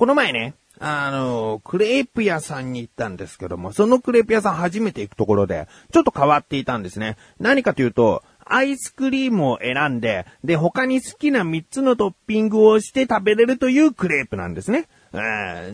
[0.00, 7.18] この前ね、あの、クレープ屋さんに行ったんですけども、そのクレープ屋さん初めて行くところで、ちょっと変わっていたんですね。
[7.38, 14.88] 何かというと、アイスクリームを選んで、で、他に好きな3つのトッピングをして食べれるというクレープなんですね。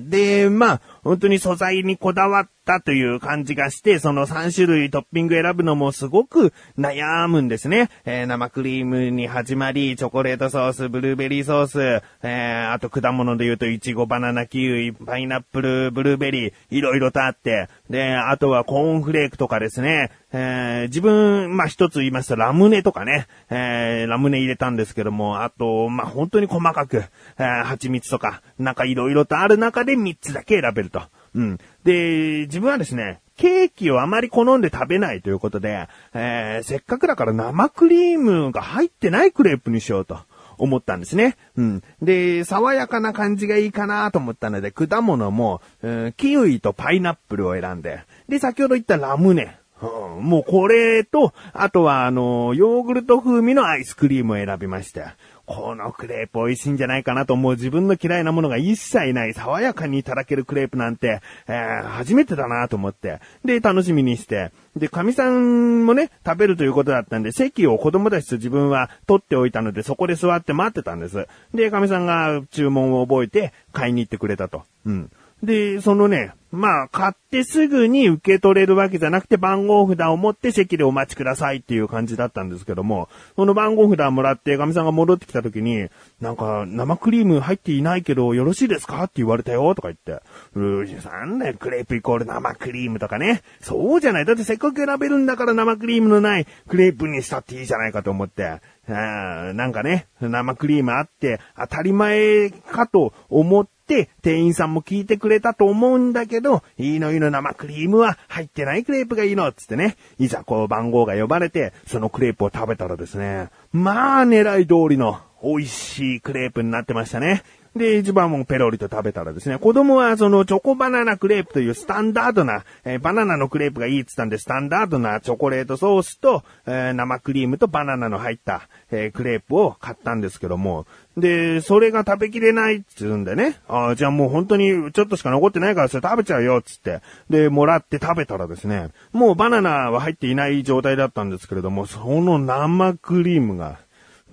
[0.00, 7.88] で、まあ、本当に素材にこだわったという感じがして、その3種類トッピング選ぶのもすごく悩むんですね。
[8.04, 27.04] えー、生クリームに始まり、チョコレートソース、ブルーベリーソース、えー、あと果物で言うと、イチゴ、バナナ、キウイ、パイナップル、ブルーベリー、いろいろとあって、で、あとはコーンフレークとかですね、えー、自分、まあ、一つ言いますと、ラムネとかね、えー、ラムネ入れたんですけども、あと、まあ、本当に細かく、
[27.38, 30.95] えー、蜂蜜とか、なんかいろいろとある中で3つだけ選べると。
[31.36, 31.58] うん。
[31.84, 40.18] で、自分はですね、ケーキをあまり好んで食べないということで、えー、せっかくだから生クリームが入ってないクレープにしようと。
[40.58, 41.36] 思ったんですね。
[41.56, 41.82] うん。
[42.00, 49.58] で、爽やかな感じがいいかなと思ったので、果物も、うん、キウイとパイナップルを選んで、で、先ほど言ったラムネ。
[49.82, 55.04] うん、もうこれと、あとはあの、ヨーグルト風味のアイスクリームを選びまして。
[55.46, 63.20] このクレープ美味しいんじゃないかなと思う自分の嫌いなものが一切ない爽やかにいただけるクレープなんて、えー、初めてだなと思って。
[63.44, 64.50] で、楽しみにして。
[64.76, 71.28] で、神さんもね、食べるということだったんで、席を子供たちと自分は取っておいたので、そこで座って待ってたんです。
[71.54, 74.64] で、神さんが注文を覚えて買いに行ってくれたと。
[74.84, 75.12] うん。
[75.44, 85.88] で、そのね、まあ、買ってすぐに受け取れるわけじゃなくて番号札を持って席でお待ちくださいっていう感じだったんですけども、その番号札をもらってガミさんが戻ってきた時に、
[86.20, 90.24] なんか生クリーム入っていないけどよろしいですかって言われたよとか言って、
[90.54, 93.42] うーさんね、クレープイコール生クリームとかね。
[93.60, 94.24] そうじゃない。
[94.24, 98.60] だってせっかく選べるんだから生クリームのないクレープにしたっていいじゃないかと思って。
[98.88, 117.42] なんかね、生クリームあって当たり前かと思って、店員さんも聞いてくれたと思うんだけど、いいのいいの生クリームは入ってないクレープがいいのつってね、いざこう番号が呼ばれて、そのクレープを食べたらですね、まあ狙い通りの美味しいクレープになってましたね。
[117.76, 130.86] で、一番もペロリと食べたらですね、子供はそのチョコバナナクレープというスタンダードな、えー、バナナのクレープがいいって言ったんで、スタンダードなチョコレートソースと、えー、生クリームとバナナの入った、えー、クレープを買ったんですけども、
[131.18, 137.00] で、それが食べきれないって言うんでね、ああ、じゃあもう本当にちょっとしか残ってないからそれ食べちゃうよっ、つって。
[137.28, 143.78] で、もらって食べたらですね、もうバナナは入っていない状態だったんですけれども、その生クリームが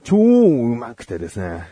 [0.04, 1.64] 超うまくてですね、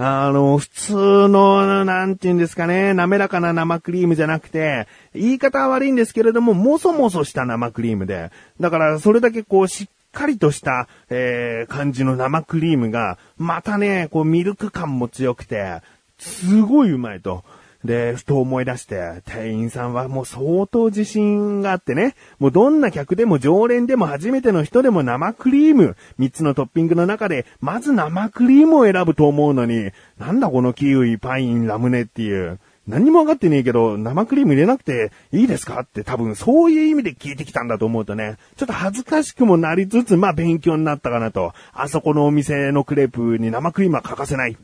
[0.00, 0.94] あの、普通
[1.28, 15.82] の、なんて言うんですかね、滑らかな生クリームじゃなくて、言い方は悪いんですけれども、もそもそした生クリームで、だからそれだけこうしっかりとした、えー、感じの生クリームが、またね、こうミルク感も強くて、
[16.16, 17.42] すごいうまいと。
[17.88, 32.58] で、ふと思い出して、店員さんはもう相当自信があってね、もうどんな客でも常連でも初めての人でも生クリーム、3つのトッピングの中で、まず生クリームを選ぶと思うのに、なんだこのキウイ、パイン、ラムネっていう。
[32.86, 41.54] 何にも分かってねえけど、生クリーム入れなくていいですかって多分そういう意味で聞いてきたんだと思うとね、ちょっと恥ずかしくもなりつつ、まあ勉強になったかなと。
[41.72, 44.58] あそこのお店のクレープに生クリームは欠かせない。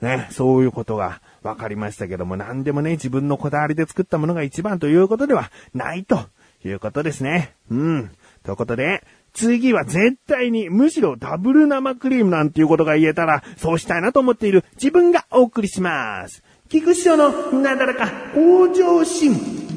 [0.00, 6.20] ね、そういうことが分かりましたけども、何でもね、自分のこだわりで作ったものが一番ということではないと
[6.64, 7.54] いうことですね。
[7.70, 8.10] うん。
[8.42, 9.04] ということで、
[9.34, 16.42] 次は絶対に、むしろダブル生クリームなんていうことが言えたら、そうしたいなと思っている自分がお送りします。
[16.68, 19.67] 菊師匠のなだらか向上心。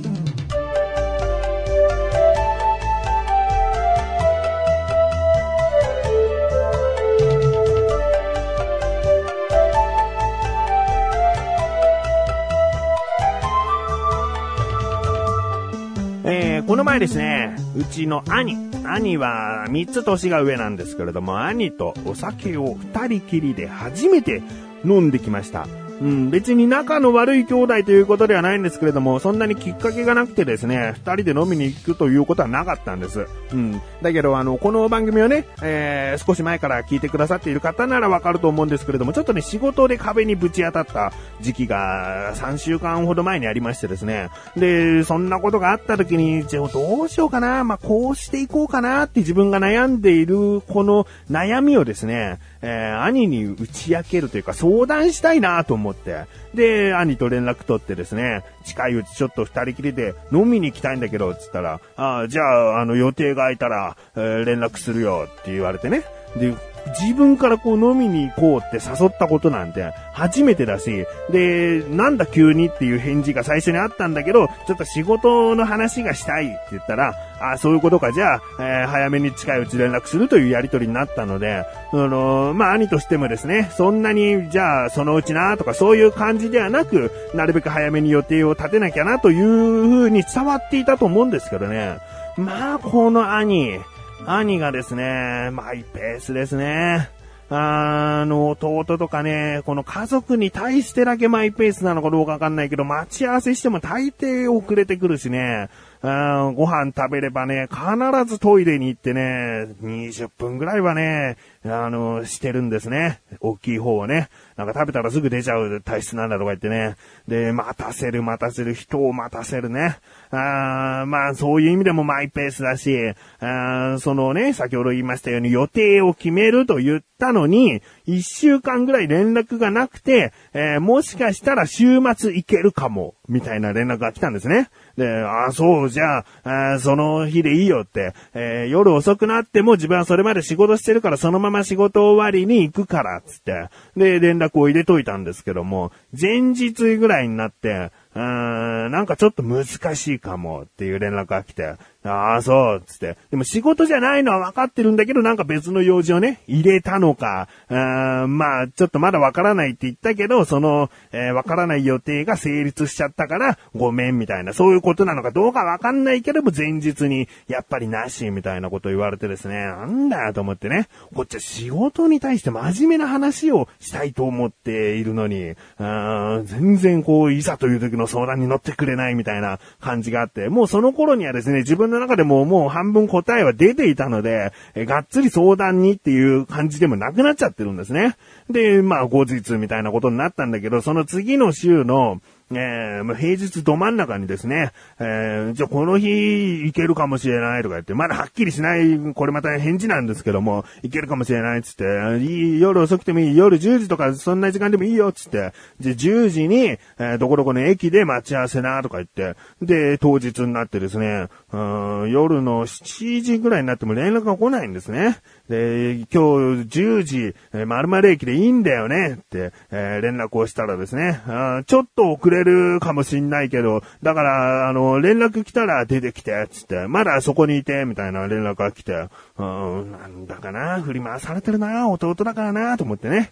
[16.82, 24.42] の前ですね、うちの兄、兄は3つ年が上なんですけれども、兄とお酒を2人きりで初めて
[24.84, 25.68] 飲んできました。
[26.02, 33.28] うん、別に仲の悪い兄弟ということではないんですけれども、そんなにきっかけがなくてですね、二人で飲みに行くということはなかったんです。
[33.54, 33.80] うん。
[34.02, 44.30] だけど、あの、この番組をね、えー、少し前から聞いてくださっている方ならわかると思うんですけれども、ちょっとね、仕事で壁にぶち当たった時期が3週間ほど前にありましてですね。
[44.58, 66.04] で、そんなことがあった時に、じゃあどうしようかな、まあ、こうしていこうかなって自分が悩んでいるこの悩みをですね、えー、兄に打ち明けるというか相談したいなと思って、で、兄と連絡取ってですね、近いうちちょっと二人きりで飲みに行きたいんだけど、つったら、ああじゃあ、あの、予定が空いたら、えー、連絡するよって言われてね。
[66.38, 66.54] で、
[67.00, 91.98] 自分からこう飲みに行こうって誘ったことなんて初めてだし、で、なんだ急にっていう返事が最初にあったんだけど、ちょっと仕事の話がしたいって言ったら、あ、そういうことか、じゃあ、えー、早めに近いうち連絡するというやりとりになったので、あのー、まあ、兄としてもですね、そんなに、じゃあ、そのうちなとかそういう感じではなく、なるべく早めに予定を立てなきゃなという風に伝わっていたと思うんですけどね。
[92.38, 93.80] まあ、この兄、
[94.26, 97.10] 兄がですね、マイペースですね。
[97.50, 105.70] あの、弟とかね、この家族に対してだけマイペースなのかどうかわかんないけど、待ち合わせしても大抵遅れてくるしね、
[106.04, 107.86] あご飯食べればね、必
[108.26, 113.22] ずトイレに行ってね、20分ぐらいはね、あの、してるんですね。
[113.40, 114.30] 大きい方をね。
[114.56, 116.96] なんか食べたらすぐ出ちゃう体質なんだとか言ってね。
[117.28, 120.00] で、待たせる待たせる、人を待たせるね。
[120.32, 134.72] あまあ、そういう意味でもマイペースだし、あそのね、先ほど言いましたように予定を決めると言ったのに、一週間ぐらい連絡がなくて、えー、もしかしたら週末行けるかも、みたいな連絡が来たんですね。
[134.98, 149.66] で、あ、そう、じゃあ、あその日でいいよって、えー、夜遅くなっても自分はそれまで仕事してるからそのまま仕事終わりに行くから、つって、で、連絡を入れといたんですけども、前日ぐらいになって、うーん、なんかちょっと難
[149.96, 153.18] しいかもっていう連絡が来て、ああ、そう、つって。
[153.30, 188.18] でも仕事じゃないのは分かってるんだけど、なんか別の用事をね、入れたのか、あまあ、ちょっとまだ分からないって言ったけど、その、えー、分からない予定が成立しちゃったから、ごめんみたいな、そういうことなのかどうか分かんないけども、前日に、やっぱりなし、みたいなこと言われてですね、なんだよと思ってね、こっちは仕事に対して真面目な話をしたいと思っているのに、あ全然こう、いざという時の相談に乗ってくれないみたいな感じがあって、もうその頃にはですね、自分の中でももう半分答えは出ていたので、えがっつり相談にっていう感じでもなくなっちゃってるんですね。
[188.50, 192.22] で、まあ後日みたいなことになったんだけど、その次の週の、
[192.52, 201.84] えー、平日ど真ん中にですね、えー、じゃあこの日行けるかもしれないとか言って、まだはっきりしない、これまた返事なんですけども、行けるかもしれないっつって、
[202.24, 215.18] いい夜遅くてもいい、夜10時とかそんな時間でもいいよっつって、で、10時に、えー、どこどこの駅で待ち合わせなとか言って、で、当日になってですね、うん夜の7時ぐらいになっても連絡が来ないんですね。
[215.50, 229.08] で、今日10時、えー、〇〇駅でいいんだよねって、えー、連絡をしたらですね、あちょっと遅れるかもしんないけど、だから、あの、連絡来たら出てきて、つって、まだそこにいて、みたいな連絡が来て、
[229.38, 233.32] うん、なんだかな、振り回されてるな、弟だからな、と思ってね。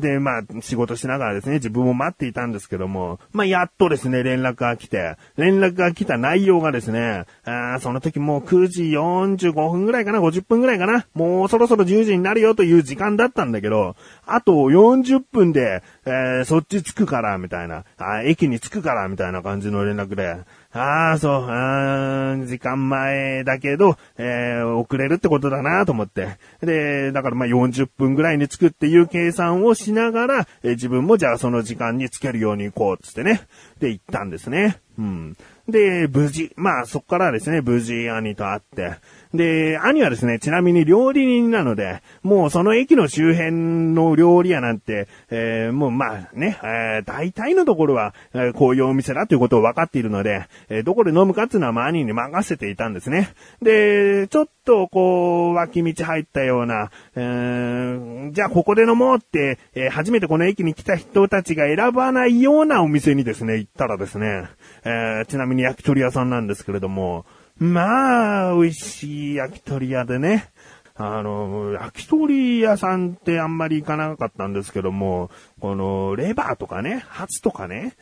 [0.00, 13.96] で、まあ、仕事しながらですね、自分も待っていたんですけども、まあ、やっとですね、連絡が来て、連絡が来た内容がですね、あその時もう9時45分ぐらいかな、50分ぐらいかな、もうそろそろ10時になるよという時間だったんだけど、
[14.26, 17.84] あと40分で、えー、そっち着くから、みたいな、
[18.20, 20.36] 駅に着くから、みたいな感じの連絡で、
[20.72, 26.38] ああ、そう、あ時間前だけど、えー、遅れるってことだなと思って。
[26.60, 33.42] で、だからまあ40分ぐらいに着くっていう計算をしながら、えー、自分もじゃあその時間に着けるように行こうつってね。
[33.80, 34.80] で、行ったんですね。
[34.98, 35.36] うん。
[35.68, 38.96] で、無事、まあそこからですね、無事兄と会って、
[39.34, 53.32] で、兄はですね、ちなみに料理人なので、もうその駅の周辺の料理屋なんて、えー、もうまあね、えー、大体のところは、えー、こういうお店だということを分かっているので、えー、どこで飲むかっていうのはまあ兄に任せていたんですね。
[53.62, 64.48] で、ちょっとこう、脇道入ったような、えー、じゃあここで飲もうって、えー、初めてこの駅に来た人たちが選ばないようなお店にですね、行ったらですね、
[64.84, 67.26] えー、ちなみに焼き鳥屋さんなんですけれども、
[67.58, 70.50] まあ、美味しい焼き鳥屋でね。
[70.94, 77.96] あの、焼き鳥屋さんってあんまり行かなかったんですけども、この、レバーとかね、ハツとかね、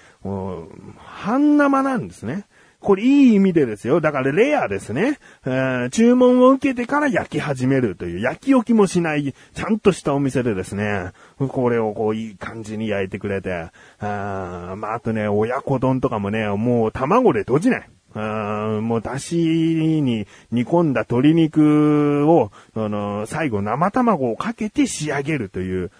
[0.96, 2.46] 半生なんですね。
[2.80, 4.00] これいい意味でですよ。
[4.00, 5.18] だからレアですね。
[5.90, 13.70] 注文を受けてから焼き始めるという、焼き置きもしない、ちゃんとしたお店でですね、これをこういい感じに焼いてくれて、
[14.00, 17.90] あまあ、あとね、親子丼とかもね、もう卵で閉じない。
[18.12, 25.90] あもう出汁に煮込んだ鶏肉を、あの、最後生卵をかけて仕上げるという、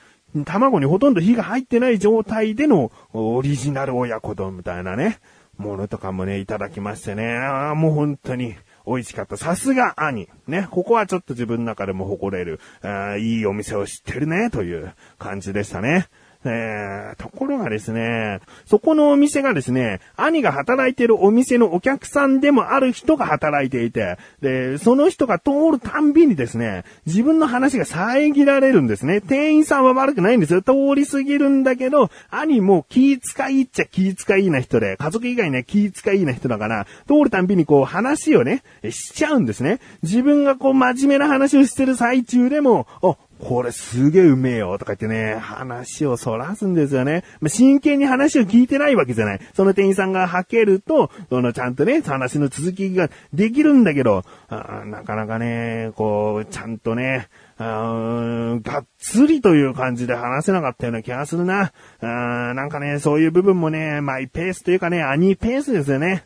[0.44, 5.18] 卵にほとんど火が入ってない状態でのオリジナル親子丼みたいなね、
[5.60, 9.36] ものとかもね、いただきましてね、あもう本当に美味しかった。
[9.36, 10.28] さすが兄。
[10.48, 16.08] ね、ここはちょっと自分の中でも誇れる、あいいお店を知ってるね、という感じでしたね。
[16.44, 29.20] えー、ところがですね、そこのお店がですね、兄が働いてるお店のお客さんでもある人が働いていて、で、その人が通るたんびにですね、自分の話が遮られるんですね。
[29.20, 30.62] 店員さんは悪くないんですよ。
[30.62, 39.80] 通り過ぎるんだけど、兄も気遣いっちゃ気遣いな人で、家族以外ね、気遣いな人だから、通るたんびにこう話をね、しちゃうんですね。
[40.02, 47.24] 自分がこう真面目な話をしてる最中でも、あ、これすげえうめえよとか言ってね、話をそらすんですよね。
[47.40, 49.40] まあ、真剣に話を聞いてないわけじゃない。
[49.54, 57.28] その店員さんが吐けると、そのちゃんとね、話の続きができるんだけど、あなかなかね、こう、ちゃんとね、
[57.58, 61.72] あがっつりという感じで話せなかったような気がするな。
[62.00, 62.06] あ
[62.54, 66.24] なんかね、そういう部分もね、マイペースというかね、アニーペースですよね。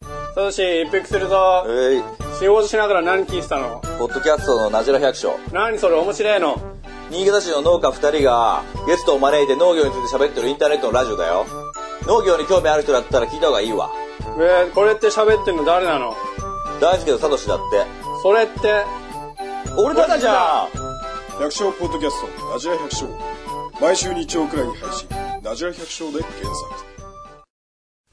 [0.00, 1.64] サトシ、一服するぞ。
[1.68, 2.02] えい。
[2.40, 3.80] 仕事しながら何聞いてたの？
[3.98, 5.34] ポッドキャストのなじら百姓。
[5.52, 6.60] 何それ面白いの
[7.10, 11.46] 新潟市の農家二人がゲストを招いて農業について喋ってるインターネットのラジオだよ。
[12.06, 13.90] 農業に興味ある人だったら聞いた方がいいわ。
[14.38, 16.14] えー、これって喋ってんの誰なの？
[16.80, 17.86] 大輔とサトシだって。
[18.22, 18.84] それって、
[19.78, 20.68] 俺たちじゃん
[21.40, 23.12] 百姓ポッドキャスト、ナジラ百姓。
[23.80, 25.08] 毎週日曜くらいに配信。
[25.42, 26.93] ナジラ百姓で検索。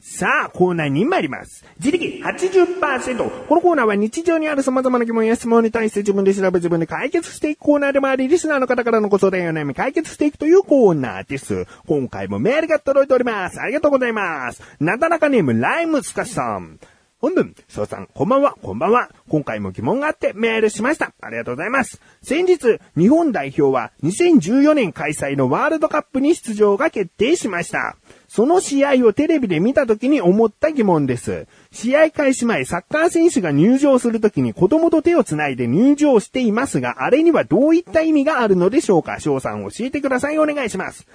[0.03, 1.63] さあ、コーナーに参ります。
[1.77, 3.45] 自力80%。
[3.47, 11.67] このコーナーは日常にある様々な疑問や質問に対して自分で調べ自分で解決していくコーナーでもあり、リスナーの方からのご相談や悩み解決していくというコーナーです。
[11.85, 13.61] 今回もメールが届いております。
[13.61, 14.63] ありがとうございます。
[14.79, 16.79] なだらかネーム、ライムスカシさん。
[17.19, 19.11] 本文、翔さん、こんばんは、こんばんは。
[19.29, 21.13] 今回も疑問があってメールしました。
[21.21, 22.01] ありがとうございます。
[22.23, 27.95] 先日、日本代表は2014年開催のワールドカップに出場が決定しました。
[28.33, 31.47] その試合をテレビで見た時に思った疑問です。
[31.73, 39.19] 試合開始前、サッカー選手が入場する時に子供と手を繋いで入場していますが、あれにはどういった意味があるのでしょうか？
[39.19, 40.39] 翔さん教えてください。
[40.39, 41.05] お願いします。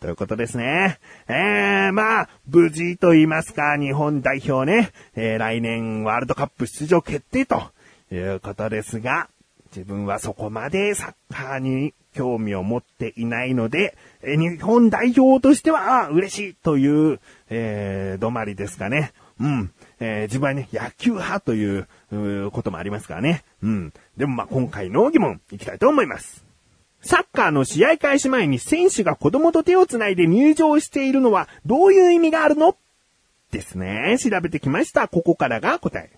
[0.00, 0.98] ということですね。
[1.28, 7.64] えー、まあ、無事と言いますか、日本代表ね、えー、来年ワールドカップ出場決定と
[8.10, 9.28] いうことですが、
[9.74, 19.12] 自分はそこまでサッカーに興味を持っていないので、日本代表としては、あ嬉しいという、えー、止まりですかね。
[19.40, 19.72] うん。
[19.98, 23.44] えー自分はね、野球派といううこともありますからね。
[23.62, 23.92] うん。
[24.18, 26.44] でもまあ今回の疑問、いきたいと思います。
[27.00, 32.76] サッカーの試合開始前に選手が子供と手を繋いで入場しているのはどういう意味があるの？
[33.50, 34.16] ですね。
[34.18, 35.08] 調べてきました。
[35.08, 36.10] ここからが答え。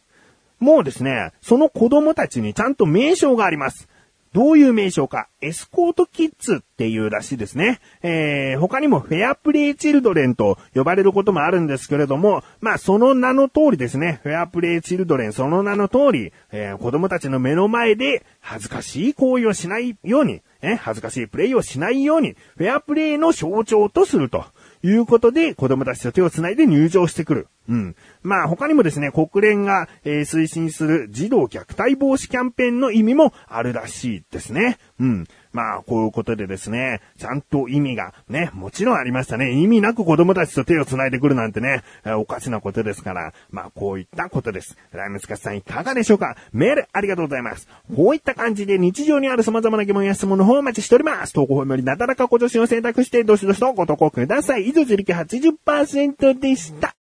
[0.61, 3.89] もうですね、その子供たちにちゃんと名称があります。
[4.35, 7.81] どういう名称か、エスコートキッズっていうらしいですね。
[8.03, 24.45] えー、他にもフェアプレイチルドレンと呼ばれることもあるんですけれども、まあその名の通りですね、フェアプレイチルドレンその名の通り、えー子供たちの目の前で恥ずかしい行為をしないように、え恥ずかしいプレイをしないように、フェアプレイの象徴とすると。
[24.85, 27.49] いうことで、子供たちと手を繋いで入場してくる。
[27.69, 27.97] うん。
[28.23, 34.79] まあ他にもですね、国連が、えー推進する児童虐待防止キャンペーンの意味もあるらしいですね。
[35.01, 35.27] うん。
[35.53, 39.53] まあこういうことでですね、ちゃんと意味がね、もちろんありましたね。
[39.53, 44.77] 意味なく子供たちと手を繋いでくるなんてね、えーおかしなことですから、まあこういったことです。
[44.93, 46.37] ライムスカスさんいかがでしょうか？
[46.53, 47.69] メールありがとうございます。
[47.95, 51.33] こういった感じで日常にある様々な疑問や質問の方をお待ちしております。
[51.33, 54.69] 投稿フォームよりなだらかご助身を選択して、どしどしとご投稿ください。
[54.69, 56.97] 以上、自力80%でした。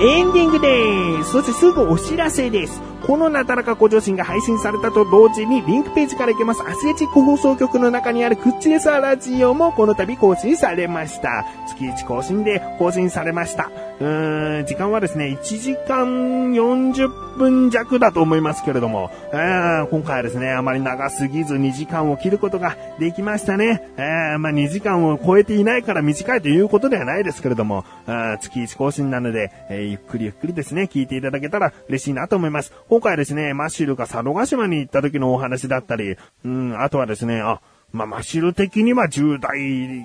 [0.00, 1.32] エンディングです。
[1.32, 2.80] そしてすぐお知らせです。
[3.06, 11.44] このなだらかご助身が配信されたと同時にリンクページから行けますアスレチック放送局の中にあるクッチレサーラジオもこの度更新されました。
[11.68, 13.70] 月1更新で更新されました。
[14.00, 23.88] うーん、時間はですね、1時間40分弱だと思いますけれども、えー今回はですね、あまり長すぎず2時間を切ることができましたね。
[23.96, 32.72] えーまあ2時間を超えていないから短いということではないですけれども、あ月1更新なので、えーゆっくりゆっくりですね、聞いていただけたら嬉しいなと思います。
[32.88, 37.60] 今回はですね、マッシュルが佐渡島に行った時のお話だったり、うん、あとはですね、あ、
[37.92, 39.50] まあ、マシュル的には重大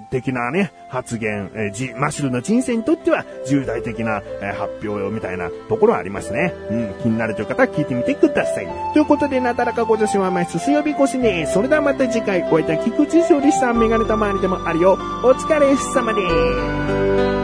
[0.09, 6.53] 的なね、発言、えじ、マッシュルの人生にとっては重大的な、え発表よみたいなところはありますね。
[6.69, 8.67] うん、気になるという方は聞いてみてください。
[8.93, 11.53] ということで、なだらかご女子は毎週水曜日越しです。
[11.53, 14.93] それではまた次回、お会いいた菊池勝利さん、メガネたまわりでもあるよ。
[15.23, 17.42] お疲れ様です。